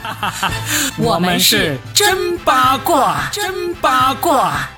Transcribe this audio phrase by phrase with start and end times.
[0.98, 4.68] 我们是真八卦，真八卦。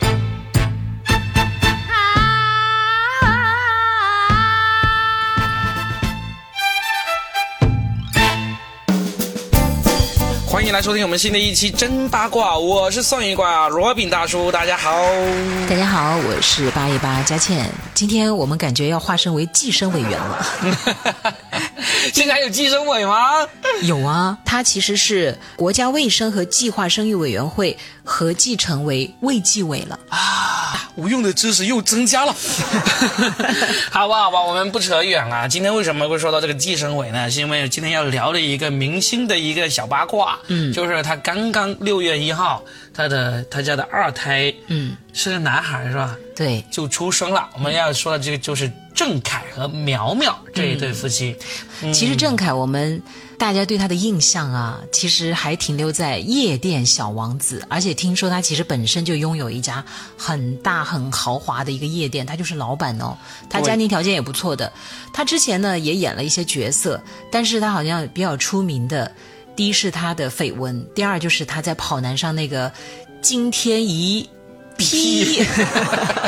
[10.47, 14.93] 欢迎来收听我们新的一期真八卦，我是算一卦罗宾大叔，大家好。
[15.69, 17.69] 大家好，我是八一八佳倩。
[17.95, 20.47] 今天我们感觉要化身为计生委员了。
[22.13, 23.47] 现在还有计生委吗？
[23.83, 29.99] 有啊，它其实是国家卫生和计划生育委员会合计成为卫计委了。
[30.09, 32.35] 啊，无用的知识又增加了。
[33.91, 35.49] 好吧，好吧，我们不扯远了。
[35.49, 37.31] 今天为什么会说到这个计生委呢？
[37.31, 40.39] 是因为今天要聊的一个明星的一个小八卦。
[40.49, 42.63] 嗯，就是他刚刚六月一号，
[42.93, 46.17] 他的他家的二胎，嗯，是个男孩是吧？
[46.35, 47.49] 对，就出生了。
[47.55, 51.37] 我们要说的这个就是郑恺和苗苗这一对夫妻。
[51.93, 53.01] 其实郑恺，我们
[53.43, 59.85] 大家对他的印象啊，其实还停留在夜店小王子，而且听说他其实本身就拥有一家
[60.17, 63.19] 很大很豪华的一个夜店，他就是老板哦。
[63.51, 64.73] 他家庭条件也不错的。
[65.13, 69.11] 他之前呢也演了一些角色，但是他好像比较出名的。
[69.57, 72.73] 第一是他的绯闻，第二就是他在跑男上那个
[73.21, 74.25] 惊天一
[74.79, 75.43] 劈，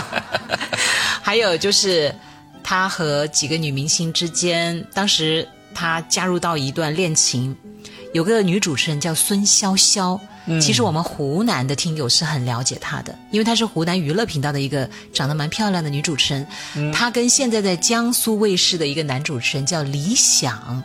[1.23, 2.13] 还有就是
[2.65, 7.55] 他和几个女明星之间，当时他加入到一段恋情，
[8.13, 10.19] 有个女主持人叫孙潇潇，
[10.61, 20.83] 其实我们湖南的听友是很了解她的，因为她是湖南娱乐频道的一个长得蛮漂亮的女主持人，她跟现在在江苏卫视的一个男主持人叫李想。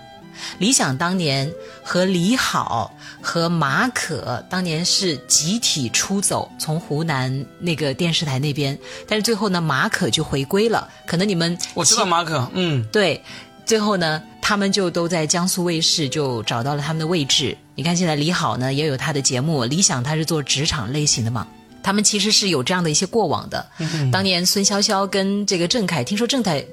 [0.58, 1.52] 李想当年
[1.84, 10.88] 和李好和马可当年是集体出走，从湖南那个电视台那边，但是最后呢，马可就回归了。
[11.06, 13.22] 可能你们我知道马可，嗯，对，
[13.66, 17.56] 最后呢，他们就都在江苏卫视就找到了他们的位置。
[17.76, 21.46] 你看现在李好呢也有他的节目，李想他是做职场类型的嘛。
[21.84, 23.64] 他们其实是有这样的一些过往的。
[24.12, 26.66] 当年孙潇潇跟这个郑恺，听说郑恺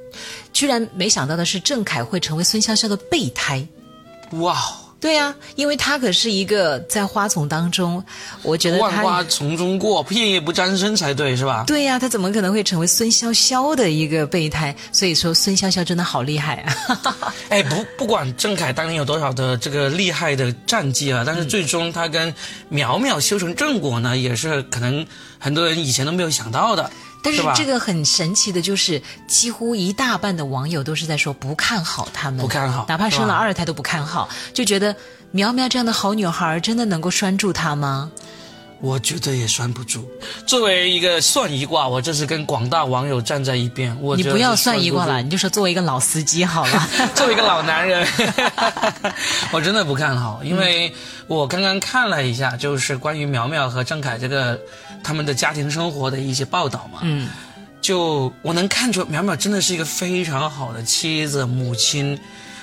[0.54, 3.62] 居然没想到的是，郑恺会成为孙潇潇的备胎。
[4.30, 4.56] 哇！
[4.98, 8.02] 对呀，因为他可是一个在花丛当中，
[8.42, 11.64] 我觉得万花丛中过，片叶不沾身才对，是吧？
[11.66, 14.74] 对呀，他怎么可能会成为孙潇潇的一个备胎？
[14.90, 16.74] 所以说，孙潇潇真的好厉害啊！
[17.50, 22.34] 哎，不，不管郑恺当年有多少的这个厉害的战绩啊，但是最终他跟
[22.68, 25.06] 苗苗修成正果呢，也是可能
[25.38, 26.90] 很多人以前都没有想到的。
[27.26, 34.94] 但是这个很神奇的就是，几乎一大半的网友都是在说不看好他们，不看好，哪怕生了二胎都不看好，就觉得
[35.32, 38.12] 苗苗这样的好女孩真的能够拴住他吗？
[38.80, 40.06] 我觉得也拴不住。
[40.46, 43.96] 作为一个算一卦，我这是跟广大网友站在一边。
[44.02, 48.06] 我你不要算一卦了，你就说作为一个老司机好了， 作为一个老男人，
[49.50, 50.92] 我真的不看好，因为
[51.26, 54.60] 我刚刚看了一下，就是关于苗苗和郑恺这个。
[55.02, 57.28] 他们的家庭生活的一些报道嘛，嗯，
[57.80, 62.18] 就我能看出苗苗真的是一个非常好的妻子、母亲，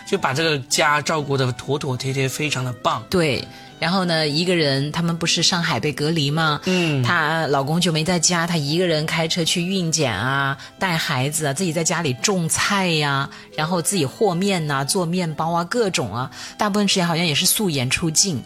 [0.06, 3.04] 就把这个家照顾的妥妥帖帖，非常的棒。
[3.10, 3.48] 对，
[3.80, 6.60] 然后呢，一个人他们不是上海被隔离吗？
[6.66, 18.44] 嗯，她老公就没在家，她一个人开车去孕检啊，带孩子啊，自己在家里种菜呀，然后自己和面呐，做面包啊，各种啊，大部分时间好像也是素颜出镜，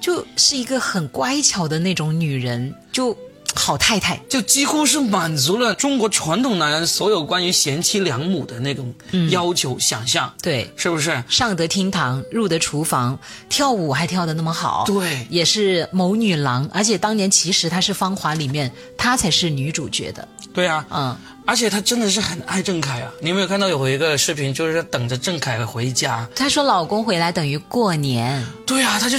[0.00, 3.16] 就是一个很乖巧的那种女人，就。
[3.58, 4.18] 好太太。
[4.28, 8.94] 就几乎是满足了中国传统男人所有关于贤妻良母的那种
[9.30, 11.22] 要求想象，对，是不是？
[11.28, 13.18] 上得厅堂，入得厨房，
[13.48, 29.18] 跳舞还跳得那么好，对，也是谋女郎，而且当年其实她是《芳华》里面她才是女主角的，对啊，嗯，而且她真的是很爱郑恺啊，你有没有看到有一个视频，就是等着郑恺回家，她说老公回来等于过年，对啊，她就。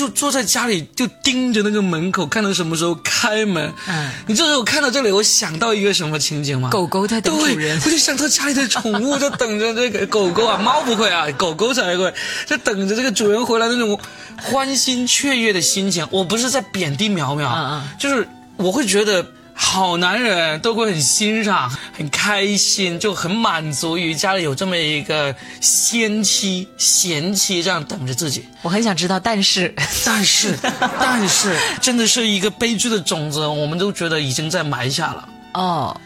[0.00, 3.70] 就坐在家里，就盯着那个门口，看到什么时候开门。
[3.86, 6.70] 嗯，你这时候看到这里，我想到一个什么情景吗？
[6.70, 7.78] 狗狗在等主人。
[7.84, 12.14] 我就想到家里的宠物在等着这个狗狗啊，猫不会啊，狗狗才会，
[12.46, 14.00] 在等着这个主人回来那种
[14.38, 16.08] 欢欣雀跃的心情。
[16.10, 18.26] 我不是在贬低苗苗，就是
[18.56, 19.26] 我会觉得。
[19.52, 28.44] 好男人都会很欣赏、很开心，就很满足于家里有这么一个先妻、贤妻这样等着自己。
[28.62, 29.72] 我很想知道，但是，
[30.04, 30.58] 但是，
[30.98, 35.28] 但是，真的是一个悲剧的种子，我们都觉得已经在埋下了。
[35.54, 36.00] 哦，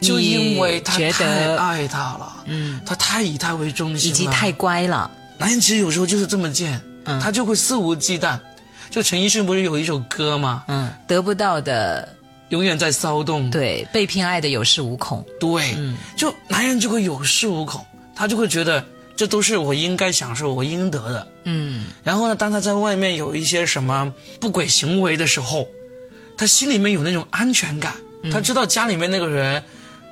[0.00, 5.10] 就因为他太爱他了，嗯，他太以他为中心，以及太乖了。
[5.36, 8.38] 男人其实有时候就是这么贱，嗯，他就会肆无忌惮。
[8.90, 10.64] 就陈奕迅不是有一首歌吗？
[10.68, 12.16] 嗯，得不到的。
[12.50, 15.74] 永远在骚动，对被偏爱的有恃无恐，对，
[16.16, 18.84] 就男人就会有恃无恐，他就会觉得
[19.16, 21.28] 这都是我应该享受、我应得的。
[21.44, 25.66] 嗯，然后呢，当他在外面有一些什么不轨行为的时候，
[26.36, 27.94] 他心里面有那种安全感，
[28.30, 29.62] 他知道家里面那个人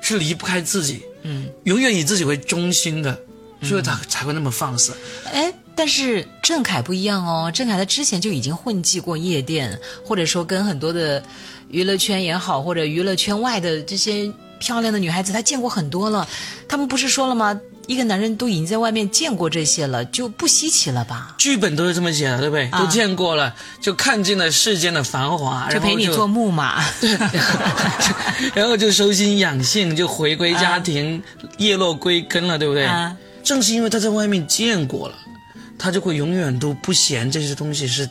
[0.01, 3.19] 是离不开自己，嗯，永远以自己为中心的，
[3.63, 4.95] 所以他才会那么放肆。
[5.31, 11.23] 哎，但是郑恺不一样哦，郑恺他之前就已经混迹过夜店，或者说跟很多的
[11.69, 14.29] 娱乐圈也好，或者娱乐圈外的这些
[14.59, 16.27] 漂亮的女孩子，他见过很多了。
[16.67, 17.57] 他们不是说了吗？
[17.87, 21.33] 一个男人都已经在外面见过这些了，就不稀奇了吧？
[21.37, 22.69] 剧本都是这么写的，对不对？
[22.77, 27.17] 都见过了，就看尽了世间的繁华，就陪你做木马， 对
[28.53, 31.23] 然后就收心养性，就回归家庭，
[31.57, 32.85] 叶落归根了，对不对？
[33.45, 35.15] 正是因为他在外面见过了，
[35.79, 38.07] 他就会永远都不嫌这些东西是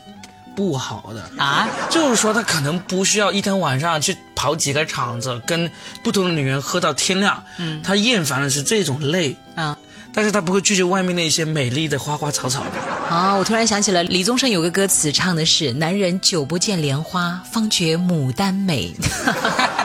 [0.57, 1.69] 不好的啊。
[1.89, 5.71] 就是说，他可能不需要一天晚上去跑几个场子，跟
[6.03, 7.45] 不同的女人喝到天亮。
[7.59, 9.77] 嗯，他厌烦的是这种累啊，
[10.13, 13.15] 但是他不会拒绝外面那些美丽的花花草草的。
[13.15, 18.95] 啊，我突然想起了李宗盛有个歌词，唱的是“男人久不见莲花，方觉牡丹美”。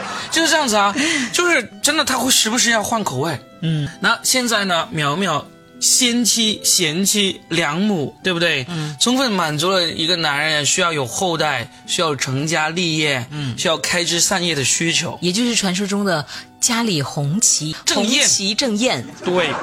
[0.32, 0.94] 就是这样子啊，
[1.32, 3.40] 就是真的，他会时不时要换口味。
[3.62, 5.46] 嗯，那现在呢，苗苗
[5.84, 8.66] 先妻贤妻良母，对不对？
[8.70, 16.26] 嗯，充分满足了一个男人需要有后代、需要成家立业、嗯，需要开枝散叶的需求，也就是传说中的
[16.62, 19.06] 家里红旗正艳，旗正艳。
[19.26, 19.54] 对，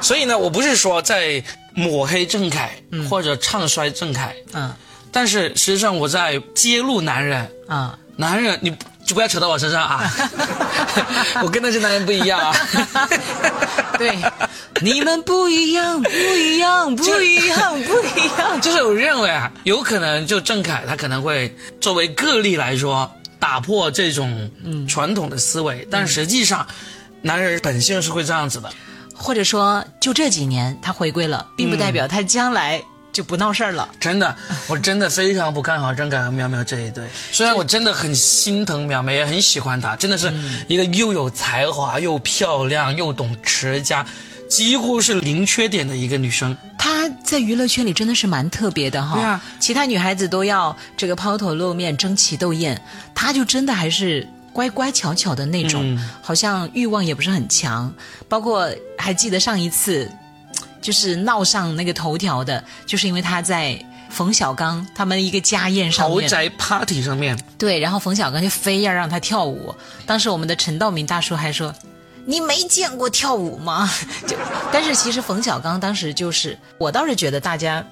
[0.00, 1.44] 所以呢，我不是说在
[1.74, 2.70] 抹黑郑恺
[3.10, 4.74] 或者唱衰郑恺，嗯，
[5.12, 8.74] 但是实际上我在揭露男人啊，男人你。
[9.06, 10.02] 就不要扯到我身上啊！
[11.40, 12.52] 我跟那些男人不一样啊！
[13.96, 14.10] 对，
[14.82, 18.60] 你们不一样，不一样，不一样，不一样。
[18.62, 24.50] 就是我认为啊，有可能就郑恺他可能会作为个例来说，打破这种
[24.88, 26.66] 传统的思维，但实际上，
[27.22, 28.72] 男人本性是会这样子的。
[29.14, 32.82] 或者说，就这几年他回归了，并不代表他将来。
[33.12, 33.88] 就不闹事儿了。
[33.98, 34.36] 真的，
[34.68, 37.02] 我真的非常不看好郑恺和苗苗这一对。
[37.32, 40.30] 虽然我真的很心疼苗苗，也很喜欢她，真的是
[40.68, 44.04] 一个又有才华、又漂亮、又懂持家，
[44.48, 46.56] 几乎是零缺点的一个女生。
[46.78, 49.14] 她在娱乐圈里真的是蛮特别的哈。
[49.14, 52.80] 对啊，其他女孩子都要这个抛头露面、争奇斗艳，
[53.14, 57.92] 她就真的还是乖乖巧巧的那种，好像欲望也不是很强。
[58.28, 60.10] 包括还记得上一次。
[60.78, 63.76] 就是闹上那个头条的，就是因为她在
[64.08, 69.74] 冯小刚他们一个家宴上面，豪宅 party 上面，对，然后冯小刚就非要让他跳舞。
[70.04, 71.74] 当时我们的陈道明大叔还说
[72.26, 73.90] ：“你没见过跳舞吗？”
[74.26, 74.36] 就，
[74.70, 77.82] 但是其实冯小刚当时就是，我倒是觉得大家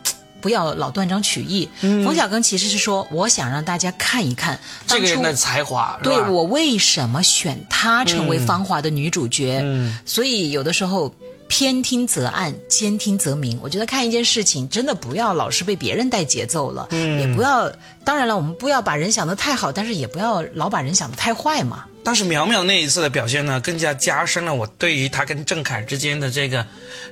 [0.42, 1.69] 不要老断章取义。
[1.81, 9.60] 冯小刚其实是说，我想让大家看一看这个人的才华，对我为什么选他成为芳华的女主角。
[9.62, 11.14] 嗯，所以有的时候。
[11.46, 13.56] 偏听则暗，兼听则明。
[13.62, 17.70] 我觉得看一件事情，真的不要老是被别人带节奏了，也不要。
[18.02, 21.84] 当然了，我们不要把人想得太好，但是也不要老把人想得太坏嘛。
[22.04, 26.64] 但是苗苗那一次的表现呢，更加加深了我对于他跟郑恺之间的这个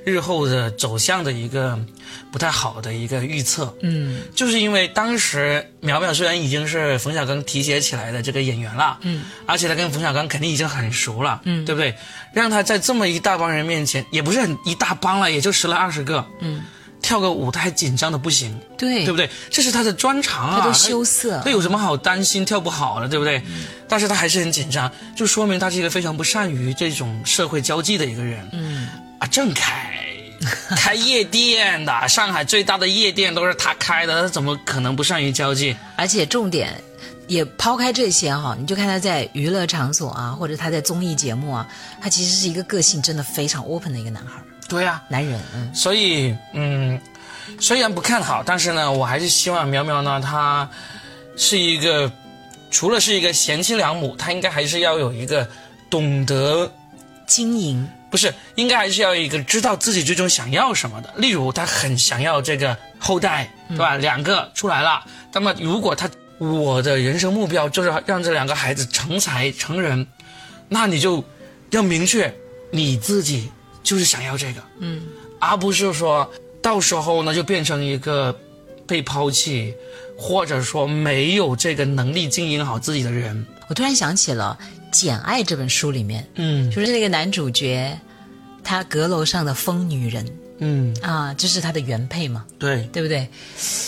[0.05, 1.77] 日后的走向的一个
[2.31, 3.75] 不太好的一个预测。
[3.81, 11.95] 嗯，就是因为当时苗苗虽然已经是冯小刚提携起来的这个演员了，嗯，而且他跟冯小刚肯定已经很熟了，嗯，对不对？
[12.33, 16.63] 让他在这么一大帮人面前，也不是很一大帮了，也就十来二十个，嗯。
[17.03, 19.29] 跳个舞，他还紧张的不行，对对不对？
[19.51, 23.43] 这是他的专长啊，他都羞涩，他有什么好担心跳不好的，对不对？
[23.87, 28.49] 但是他还是很紧张，就说明他是一个非常不善于这种社会交际的一个人。
[28.53, 28.87] 嗯，
[29.19, 29.61] 啊，郑恺
[30.77, 35.75] 开夜店的，上海最大的夜店都是他开的，他怎么可能不善于交际？
[35.97, 36.81] 而且重点，
[37.27, 41.67] 也抛开这些哈，你就看他在娱乐场所啊，或者他在综艺节目啊，
[42.01, 44.41] 他其实是一个个性真的非常 open 的一个男孩。
[44.73, 46.99] 对呀，男人，嗯，所以，嗯，
[47.59, 50.67] 虽然不看好，但是呢，我还是希望苗苗呢，她
[51.37, 52.11] 是一个，
[52.71, 55.47] 除了是一个贤妻良母，她应该还是要有一个
[55.91, 56.71] 懂得
[57.27, 61.13] 经营，不是，应该还是要一个知道自己最终想要什么的。
[61.17, 63.95] 例如，她很想要这个后代，对吧？
[63.97, 70.07] 两个出来了，那么如果她我的人生目标就是让这两个孩子成才成人，
[70.67, 71.23] 那你就
[71.69, 72.33] 要明确
[72.71, 73.51] 你自己。
[73.83, 75.01] 就是想要这个，嗯，
[75.39, 76.27] 而不是说
[76.61, 78.33] 到时候呢就变成一个
[78.87, 79.73] 被抛弃，
[80.17, 83.45] 或者说没有这个能力经营好自己的人。
[83.67, 84.57] 我突然想起了
[84.91, 87.99] 《简爱》这本书里面，嗯，就是那个男主角，
[88.63, 90.25] 他阁楼上的疯女人，
[90.59, 92.45] 嗯啊，这是他的原配嘛？
[92.57, 93.27] 对，对不对？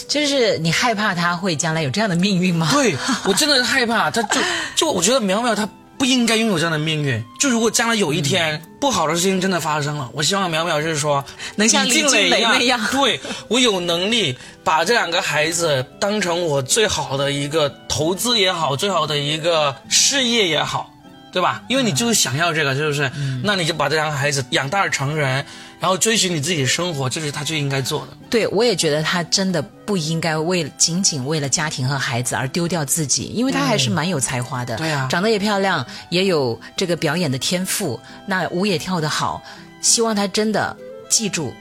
[0.07, 2.69] 就是你害怕他会将来有这样的命运吗？
[2.73, 4.41] 对我真的害怕，他就
[4.75, 5.69] 就我觉得苗苗他。
[5.97, 7.23] 不应该拥有这样的命运。
[7.39, 11.23] 就如果将来有一天不好的事情真的发生了，我希望淼淼就是说
[11.55, 20.93] 能像李静蕾那样，对我有能力把这两个孩子当成我最好的一个投资也好，最好的一个事业也好，
[21.31, 21.61] 对吧？
[21.69, 23.11] 因为你就是想要这个，是不是？
[23.43, 25.45] 那你就把这两个孩子养大成人。
[25.79, 28.17] 然后追寻你自己的生活，这是他最应该做的。
[28.29, 34.75] 对，我也觉得他真的不应该为仅仅为了家庭和孩子而丢掉自己，因为他还是蛮有才华的。
[34.77, 39.41] 对啊，长得也漂亮，也有这个表演的天赋，那舞也跳得好。
[39.81, 40.75] 希望他真的
[41.09, 41.53] 记住。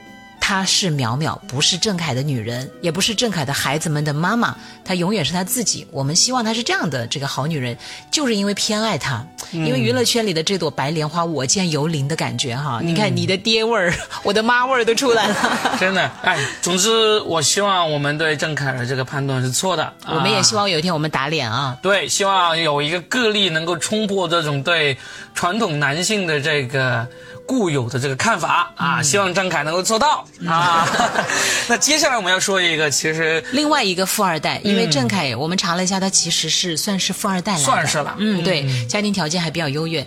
[0.47, 5.87] 她是淼淼，不是郑恺的女人，也不是郑恺的孩子们的妈妈，她永远是她自己。
[5.89, 7.75] 我们希望她是这样的这个好女人，
[8.11, 12.79] 就是因为偏爱她，因为娱乐圈里的这朵白莲花，我见犹怜的感觉哈。
[12.83, 15.35] 你看你的爹味儿，我的妈味儿都出来了，
[15.81, 16.11] 真的。
[16.21, 21.75] 哎，总之我希望我们对郑恺的这个判断是错的，我们也希望有一天我们打脸啊。
[21.81, 24.95] 对，希望有一个个例能够冲破这种对
[25.33, 27.07] 传统男性的这个。
[27.47, 30.87] 固有的这个看法啊，希望张凯能够做到啊。
[31.69, 38.15] 那接下来我们要说一个，其实另外一个富二代，因为郑凯我们查了一下，他其实是算是富二代了，算是了。
[38.19, 40.05] 嗯，对，家庭条件还比较优越，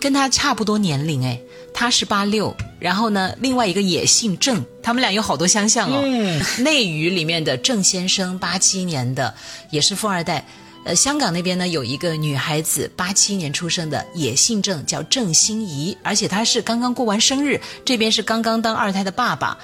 [0.00, 1.38] 跟他差不多年龄哎，
[1.72, 6.00] 他是八六，然后呢，另外一个也姓郑，他们俩有好多相像哦。
[6.04, 9.34] 嗯，内娱里面的郑先生，八七年的，
[9.70, 10.44] 也是富二代。
[10.84, 19.56] 呃，香港那边呢有一个女孩子，八七年出生的，也姓郑，叫郑欣宜，而且她是刚刚过完生日，这边是刚刚当二胎的爸爸，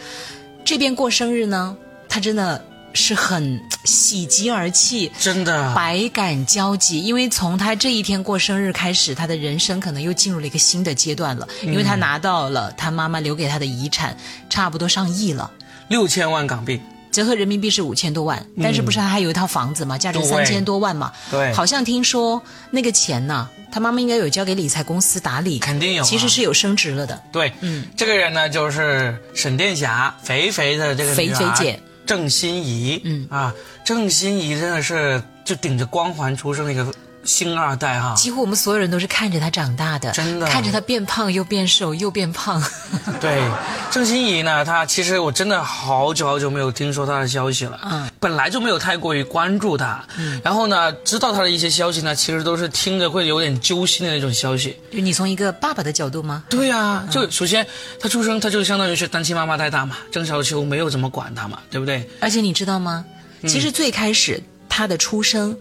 [0.65, 1.77] 这边过生日呢，
[2.09, 5.75] 她真的是很喜极而泣，真的。
[5.75, 14.17] 百感交集，因为从他这一天过生日开始，他的人生可能又进入了一个新的阶段了，因为他拿到了他妈妈留给他的遗产，
[14.49, 15.51] 差不多上亿了，
[15.89, 16.81] 六千万港币。
[17.11, 21.13] 折合人民币是五千多万，但是不是他还有一套房子嘛，价值三千多万嘛？
[21.31, 22.41] 对，好像听说
[22.71, 27.21] 那个钱呢，他妈妈应该有交给理财公司打理，肯定有，其实是有升值了的。
[27.33, 31.81] 对，嗯，这个人呢就是沈殿霞，肥肥的这个肥肥姐。
[32.07, 33.27] 郑欣宜，嗯。
[33.31, 36.87] 啊，郑欣宜真的是就顶着光环出生的一个。
[37.31, 42.61] 星二代哈，几乎我们所有人都是看着他长大的，真的看着他变胖又变瘦又变胖。
[43.21, 43.41] 对，
[43.89, 54.77] 郑欣宜呢，她其实我真的好久好久没有听说她的消息了，嗯，本来就没有太过于关注她，嗯，然后呢，知道她的一些消息呢，其实都是听着会有点揪心的那种消息。
[54.91, 56.43] 就你从一个爸爸的角度吗？
[56.51, 57.65] 对呀，就首先
[58.01, 62.09] 她出生，她就相当于是单亲妈妈带大嘛，郑少秋没有怎么管她嘛，对不对？
[62.21, 63.05] 而且你知道吗？
[63.47, 65.57] 其实最开始她的出生。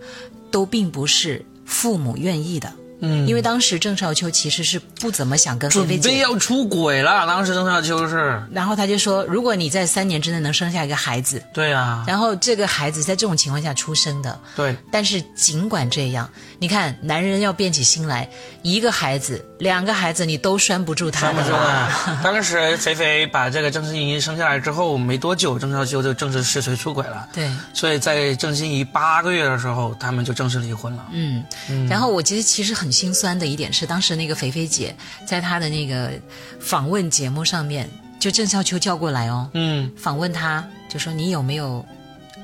[0.51, 2.73] 都并不是父母愿意的。
[3.01, 7.25] 嗯，因为当时郑少秋其实是不怎么想跟菲菲姐准备要出轨了。
[7.25, 14.75] 当时郑少秋是，然后他就说，如果你在三年之内能生下一个孩子，对啊，然后这个孩子在这种情况下出生的，对。
[14.91, 16.29] 但是尽管这样，
[16.59, 18.29] 你看男人要变起心来，
[18.63, 21.27] 一个孩子、两个孩子你都拴不住他。
[21.27, 22.19] 拴不住啊！
[22.21, 27.29] 当时肥肥把这个郑欣宜生下来之后没多久，郑少秋就正式实锤出轨了。
[27.33, 31.05] 对，所以在郑欣宜八个月的时候，他们就正式离婚了。
[31.13, 31.45] 嗯，
[31.87, 32.88] 然后我觉得其实很。
[32.91, 36.11] 心酸的一点是，当时那个肥肥姐在她的那个
[36.59, 41.85] 访问节目上面，就郑少秋叫过来哦，嗯，访问她，就说你有没有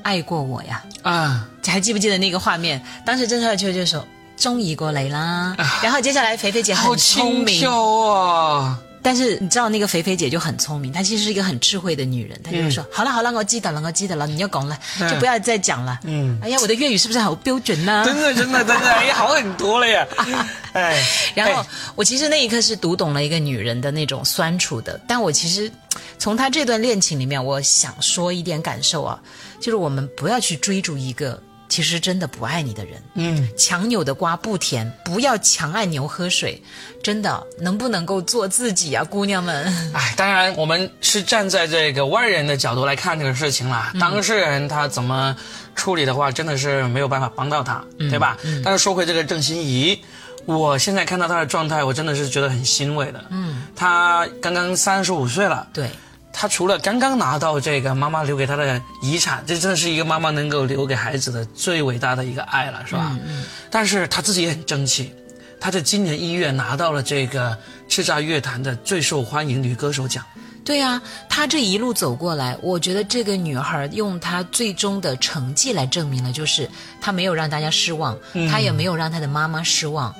[0.02, 0.84] 爱过我呀？
[1.02, 2.82] 啊，还记不记得那个画面？
[3.04, 8.78] 当时郑少秋就说中意过来啦，然后接下来肥肥姐很聪明啊。
[9.06, 14.76] 但是你知道那个肥肥姐就很聪明，她其实是一个很智慧的女人，她就说：“好了好了，我记得了，我记得了，你要讲了，
[15.08, 18.02] 就不要再讲了。”嗯，哎呀，我的粤语是不是好标准呢？
[18.04, 20.04] 真的真的真的，哎，好很多了呀！
[20.74, 21.00] 哎，
[21.36, 25.70] 然后我其实那一刻是读懂了一个女人的那种酸楚的，但我其实
[26.18, 29.16] 从她这段恋情里面，我想说一点感受啊，
[29.60, 31.40] 就是我们不要去追逐一个。
[31.68, 36.62] 其实真的不爱你的人，嗯，强扭的瓜不甜，不要强按牛喝水，
[37.02, 39.66] 真的能不能够做自己啊，姑娘们？
[39.92, 45.36] 哎，当然我们是站在这个外人的角度来看这个事情啦，当事人他怎么
[45.74, 48.36] 处理的话，真的是没有办法帮到他，对吧？
[48.64, 50.00] 但是说回这个郑欣宜，
[50.44, 53.24] 我现在看到他的状态，我真的是觉得很欣慰的。
[53.30, 55.90] 嗯，他刚刚三十五岁了，对。
[56.38, 63.08] 他除了刚刚拿到这个妈妈留给他的遗产，这真的是一个妈妈能够留给孩子的最伟大的一个爱了，是吧？
[63.14, 63.44] 嗯嗯。
[63.70, 65.14] 但是他自己也很争气，
[65.58, 67.56] 他在今年一月拿到了这个
[67.88, 70.22] 叱咤乐坛的最受欢迎女歌手奖。
[70.62, 76.68] 对呀，她这一路走过来，我觉得这个女孩用她最终的成绩来证明了，就是
[77.00, 78.18] 她没有让大家失望，
[78.50, 80.14] 她也没有让她的妈妈失望。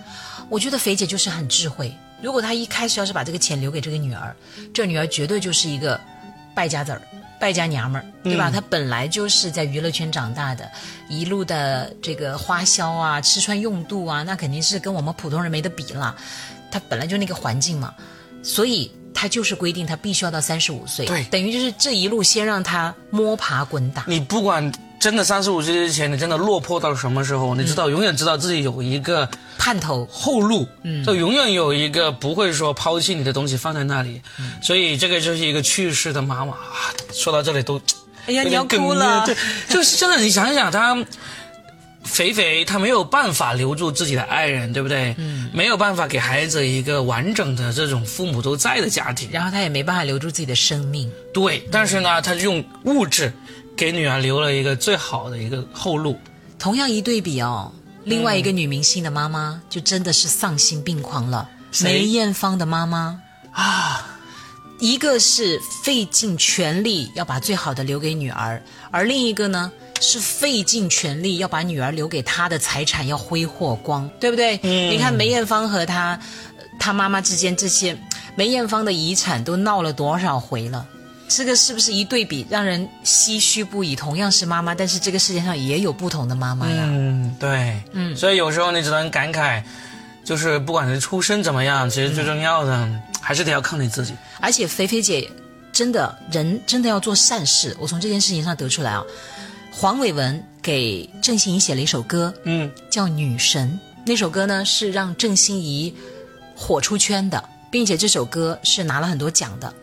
[0.49, 1.93] 我觉得肥姐就是很智慧。
[2.23, 4.35] 如果他一开始要是把这个钱留给这个女儿，
[4.73, 6.01] 这女儿绝对就是一个
[6.55, 7.03] 败家子儿，
[7.39, 8.51] 败家娘们儿，对吧？
[8.51, 10.71] 她本来就是在娱乐圈长大的，
[11.09, 16.17] 一路的这个花销啊、吃穿用度啊，那肯定是跟我们普通人没得比了。
[16.71, 17.95] 她本来就那个环境嘛，
[18.43, 24.05] 所以她就是规定她必须要到三十五岁，对，等于就是这一路先让她摸爬滚打。
[24.07, 24.73] 你不管。
[25.07, 27.55] 真的三十五岁之前，你真的落魄到什么时候？
[27.55, 34.21] 你知道，永远知道自己有一个盼头后路，嗯，就永远有一个不会说抛弃你的东西放在那里。
[34.61, 36.91] 所以这个就是一个去世的妈妈啊！
[37.15, 37.81] 说到这里都，
[38.27, 39.25] 哎呀，你要哭了。
[39.25, 39.37] 对，
[39.69, 40.97] 就是真的，你想想，他
[42.03, 45.15] 肥肥他没有办法留住自己的爱人，对不对？
[45.19, 51.09] 嗯，没有办法给孩子一个完整的这种父母都在的家庭，然后他也没办法留住自己的生命。
[51.33, 53.33] 对，但是呢，他用物质。
[53.77, 56.19] 给女儿留了一个最好的一个后路。
[56.59, 57.71] 同样一对比哦，
[58.05, 61.49] 另外一个女明星的妈妈就真的是丧心病狂了。
[61.83, 63.21] 梅艳芳的妈妈
[63.53, 64.19] 啊，
[64.79, 74.59] 一个是费尽全力要把最好的留给女儿，而另一个呢是费尽全力要把女儿留给她的财产要挥霍光，对不对？
[74.63, 74.91] 嗯。
[74.91, 76.19] 你看梅艳芳和她
[76.79, 77.95] 她妈妈之间这些，
[78.37, 80.87] 梅艳芳的遗产都闹了多少回了？
[81.29, 83.97] 这个是不是一对比让人唏嘘不已？
[83.97, 86.85] 同样是妈妈，但是这个世界上也有不同的妈妈呀。
[86.87, 89.63] 嗯，对，嗯，所以有时候你只能感慨，
[90.25, 92.89] 就是不管是出身怎么样，其实最重要的
[93.21, 94.15] 还是得要靠你自己。
[94.41, 95.29] 而且肥肥姐
[95.73, 99.03] 真的人真的要做善事，我从这件事情上得出来啊。
[99.73, 103.79] 黄伟文给郑欣宜写了一首歌，嗯，叫《女神》。
[104.07, 105.93] 那首歌呢是让郑欣宜
[106.55, 109.75] 火出圈的，并且这首歌是拿了很多奖的。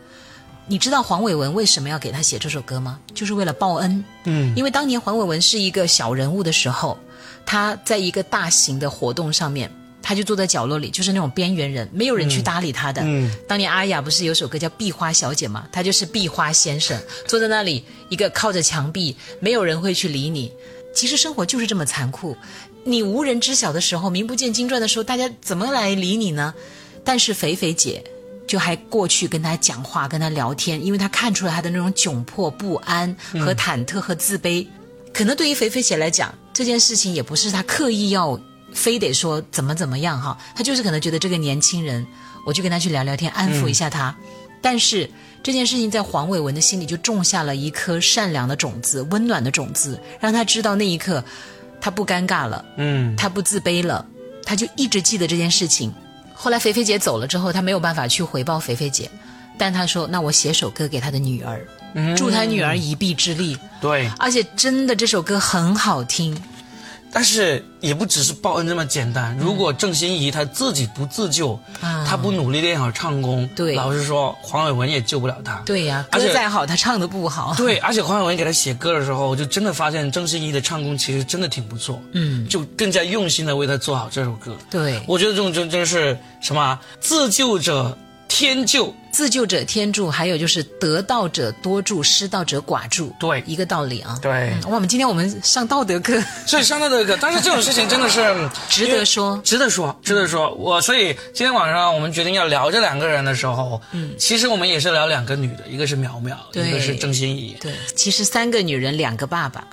[0.66, 2.98] 你知道黄伟文为什么要给他写这首歌吗？
[3.14, 4.02] 就是为了报恩。
[4.24, 6.98] 嗯，因为当年黄伟文是一个小人物的时候，
[7.44, 9.70] 他在一个大型的活动上面，
[10.02, 13.02] 他就坐在角落里，就是那种边缘人，没有人去搭理他的。
[13.04, 15.68] 嗯，当年阿雅不是有首歌叫《壁花小姐》吗？
[15.70, 20.50] 他就是壁花先生，坐在那里，一个靠着墙壁，没有人会去理你。
[20.94, 22.34] 其实生活就是这么残酷，
[22.84, 26.54] 你无人知晓的时候，名不见经传的时候，大家怎么来理你呢？
[27.04, 28.02] 但是肥肥姐。
[28.54, 34.64] 就还过去跟他讲话，跟他聊天，因为他看出了他的那种窘迫、不安和忐忑和自卑。
[35.12, 38.40] 可能对于肥肥姐来讲，这件事情也不是他刻意要
[38.72, 42.06] 非得说怎么怎么样哈，他就是可能觉得这个年轻人，
[42.46, 44.14] 我就跟他去聊聊天，安抚一下他。
[44.62, 45.10] 但是
[45.42, 51.24] 这件事情在黄伟文的心里就种下了一颗善良的种子、温暖的种子，让他知道那一刻
[51.80, 54.06] 他不尴尬了，嗯，他不自卑了，
[54.44, 55.92] 他就一直记得这件事情。
[56.34, 59.10] 后来肥肥姐走了之后，他没有办法去回报肥肥姐，
[59.56, 61.64] 但他说：“那我写首歌给他的女儿，
[62.16, 66.36] 助他女儿一臂之力。”对，而且真的这首歌很好听。
[67.14, 69.38] 但是也不只是报恩这么简单。
[69.38, 75.62] 如果郑欣宜她自己不自救，她不努力练好唱功，对，老实说，黄伟文也救不了她。
[75.64, 77.54] 对呀，歌再好，她唱的不好。
[77.56, 82.02] 对，而且黄伟文给她写歌的时候，我就真的发现郑欣宜的唱功其实真的挺不错。
[82.14, 84.56] 嗯，就更加用心的为她做好这首歌。
[84.68, 87.96] 对，我觉得这种真真是什么自救者。
[88.26, 94.18] 天救，自救者天助，还有就是得道者多助，失道者寡助，对，一个道理啊。
[94.20, 98.20] 对，我们今天我们上道德课，所以上道德课，但是这种事情真的是
[98.68, 100.52] 值得说，值得说，值得说。
[100.54, 107.56] 我所以今天晚上我们决定要聊这两个人的时候，嗯，其实我们也是聊两个女的，一个是苗苗，一个是郑欣宜。
[107.60, 109.64] 对，其实三个女人，两个爸爸，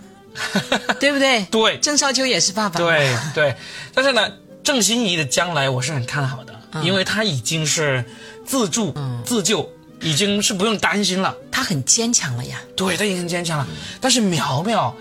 [0.99, 1.43] 对不对？
[1.49, 2.79] 对，郑少秋也是爸爸。
[2.79, 3.55] 对对，
[3.95, 4.29] 但是呢，
[4.63, 8.05] 郑欣宜的将来我是很看好的，因为她已经是。
[8.51, 12.61] 自助、自救已经是不用担心了，他很坚强了呀。
[12.75, 13.65] 对，他已经很坚强了。
[14.01, 14.93] 但是苗苗，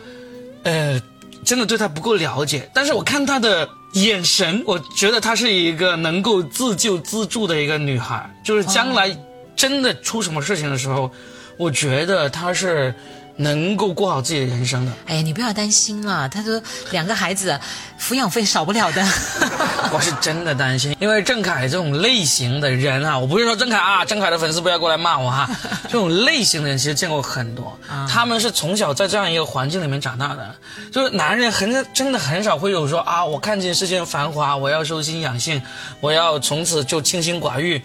[0.62, 1.02] 呃，
[1.44, 2.70] 真的对他不够了解。
[2.72, 8.32] 但是我看她的眼神，我觉得她是一个能够自救自助的一个女孩。
[8.44, 9.18] 就是将来
[9.56, 11.10] 真的出什么事情的时候，
[11.58, 12.94] 我觉得她是。
[13.40, 14.92] 能够过好自己的人生的。
[15.07, 16.29] 哎呀，你不要担心了。
[16.29, 17.59] 他说两个孩子，
[18.00, 19.05] 抚养费少不了的。
[19.92, 25.48] 我是真的担心，因为郑恺这种类型的人啊，我不是说郑恺啊，郑恺的粉丝不要过来骂我哈。
[25.88, 27.76] 这种类型的人其实见过很多，
[28.09, 30.55] 他们是从小在这样一个环境里面长大的。
[30.92, 35.61] 就是男人很真的很少会有说啊，我看见世间繁华，我要收心养性，
[36.00, 37.83] 我要从此就清心寡欲。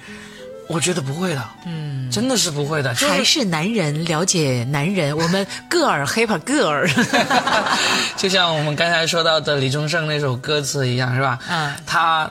[0.68, 6.88] 我觉得不会的，嗯，真的是不会的，还是男人了解男人，我们个儿 hip girl，
[8.18, 11.40] 就像我们刚才说到的李宗盛那首歌词一样，是吧？
[11.48, 12.30] 嗯，他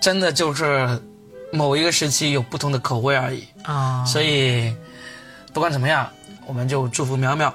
[0.00, 0.98] 真的就是
[1.52, 3.44] 某一个时期有不同的口味而已。
[3.62, 4.74] 啊，所以
[5.52, 6.08] 不管怎么样，
[6.46, 7.54] 我们就祝福苗苗，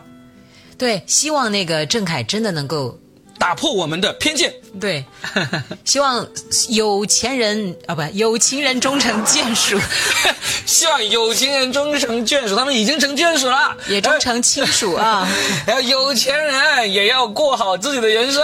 [0.77, 2.97] 对，希望那个郑恺真的能够
[3.39, 4.54] 打破我们的偏见。
[4.80, 5.04] 对，
[5.84, 6.28] 希望
[6.67, 9.80] 有钱人啊，不，有情人终成眷属。
[10.67, 15.28] 希望有情人终成眷属，他们已经成眷属了，也终成亲属啊。
[15.65, 18.43] 然 后有钱人也要过好自己的人生。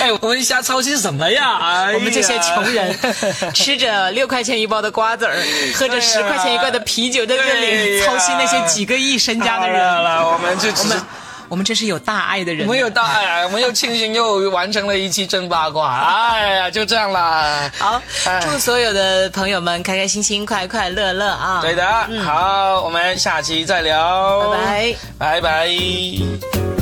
[0.00, 1.92] 哎，我们瞎操心什么呀？
[1.94, 2.98] 我们这些穷人，
[3.54, 5.36] 吃着六块钱一包的瓜子儿，
[5.76, 9.78] 喝着十块钱一罐的啤酒，在这里操心那些几个亿身家的人。
[9.78, 11.00] 了，我们就我们。
[11.48, 15.94] 我们这是有大爱的人，我们有大爱，我们又庆幸又完成了一期真八卦，
[16.32, 17.70] 哎呀，就这样啦。
[17.78, 18.02] 好，
[18.40, 21.60] 祝所有的朋友们开开心心、快快乐乐啊！
[21.62, 21.84] 对的，
[22.22, 24.58] 好，我们下期再聊，拜
[25.18, 26.75] 拜，拜拜。